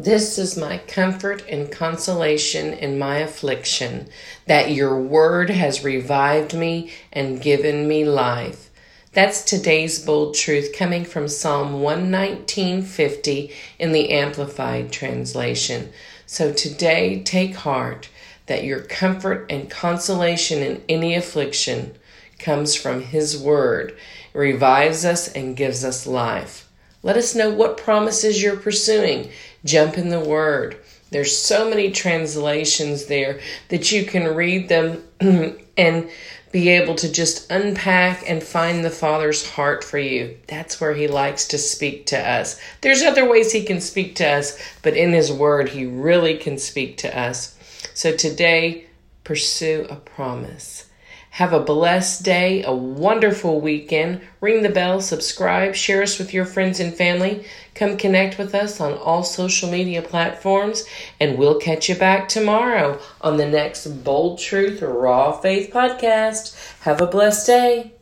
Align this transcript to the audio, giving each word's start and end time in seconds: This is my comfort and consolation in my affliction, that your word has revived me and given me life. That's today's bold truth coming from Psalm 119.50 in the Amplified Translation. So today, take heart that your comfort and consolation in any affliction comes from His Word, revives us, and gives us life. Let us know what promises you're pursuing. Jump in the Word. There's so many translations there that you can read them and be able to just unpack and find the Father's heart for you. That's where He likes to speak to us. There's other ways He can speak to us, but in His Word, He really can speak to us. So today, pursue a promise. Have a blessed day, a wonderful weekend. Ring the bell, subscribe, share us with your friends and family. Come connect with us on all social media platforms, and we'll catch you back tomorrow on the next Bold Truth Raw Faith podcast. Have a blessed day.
This 0.00 0.38
is 0.38 0.56
my 0.56 0.78
comfort 0.78 1.42
and 1.48 1.72
consolation 1.72 2.72
in 2.72 3.00
my 3.00 3.16
affliction, 3.16 4.08
that 4.46 4.70
your 4.70 4.96
word 4.96 5.50
has 5.50 5.82
revived 5.82 6.54
me 6.54 6.92
and 7.12 7.42
given 7.42 7.88
me 7.88 8.04
life. 8.04 8.70
That's 9.12 9.42
today's 9.42 9.98
bold 9.98 10.36
truth 10.36 10.72
coming 10.72 11.04
from 11.04 11.26
Psalm 11.26 11.82
119.50 11.82 13.52
in 13.80 13.90
the 13.90 14.10
Amplified 14.10 14.92
Translation. 14.92 15.90
So 16.26 16.52
today, 16.52 17.20
take 17.24 17.56
heart 17.56 18.08
that 18.46 18.62
your 18.62 18.82
comfort 18.82 19.46
and 19.50 19.68
consolation 19.68 20.62
in 20.62 20.80
any 20.88 21.16
affliction 21.16 21.96
comes 22.38 22.76
from 22.76 23.02
His 23.02 23.36
Word, 23.36 23.98
revives 24.32 25.04
us, 25.04 25.26
and 25.26 25.56
gives 25.56 25.84
us 25.84 26.06
life. 26.06 26.67
Let 27.02 27.16
us 27.16 27.34
know 27.34 27.50
what 27.50 27.76
promises 27.76 28.42
you're 28.42 28.56
pursuing. 28.56 29.30
Jump 29.64 29.96
in 29.96 30.08
the 30.08 30.20
Word. 30.20 30.76
There's 31.10 31.36
so 31.36 31.68
many 31.68 31.90
translations 31.90 33.06
there 33.06 33.40
that 33.68 33.90
you 33.92 34.04
can 34.04 34.34
read 34.34 34.68
them 34.68 35.02
and 35.76 36.10
be 36.50 36.70
able 36.70 36.94
to 36.96 37.10
just 37.10 37.50
unpack 37.50 38.28
and 38.28 38.42
find 38.42 38.84
the 38.84 38.90
Father's 38.90 39.48
heart 39.50 39.84
for 39.84 39.98
you. 39.98 40.36
That's 40.48 40.80
where 40.80 40.94
He 40.94 41.06
likes 41.06 41.46
to 41.48 41.58
speak 41.58 42.06
to 42.06 42.18
us. 42.18 42.60
There's 42.80 43.02
other 43.02 43.28
ways 43.28 43.52
He 43.52 43.64
can 43.64 43.80
speak 43.80 44.16
to 44.16 44.28
us, 44.28 44.58
but 44.82 44.96
in 44.96 45.12
His 45.12 45.32
Word, 45.32 45.68
He 45.68 45.86
really 45.86 46.36
can 46.36 46.58
speak 46.58 46.98
to 46.98 47.18
us. 47.18 47.56
So 47.94 48.16
today, 48.16 48.86
pursue 49.24 49.86
a 49.88 49.96
promise. 49.96 50.87
Have 51.30 51.52
a 51.52 51.60
blessed 51.60 52.24
day, 52.24 52.64
a 52.64 52.72
wonderful 52.72 53.60
weekend. 53.60 54.22
Ring 54.40 54.62
the 54.62 54.68
bell, 54.68 55.00
subscribe, 55.00 55.74
share 55.74 56.02
us 56.02 56.18
with 56.18 56.34
your 56.34 56.44
friends 56.44 56.80
and 56.80 56.92
family. 56.92 57.44
Come 57.74 57.96
connect 57.96 58.38
with 58.38 58.54
us 58.54 58.80
on 58.80 58.94
all 58.94 59.22
social 59.22 59.70
media 59.70 60.02
platforms, 60.02 60.84
and 61.20 61.38
we'll 61.38 61.60
catch 61.60 61.88
you 61.88 61.94
back 61.94 62.28
tomorrow 62.28 62.98
on 63.20 63.36
the 63.36 63.46
next 63.46 63.86
Bold 64.02 64.38
Truth 64.38 64.82
Raw 64.82 65.32
Faith 65.32 65.70
podcast. 65.72 66.56
Have 66.80 67.00
a 67.00 67.06
blessed 67.06 67.46
day. 67.46 67.97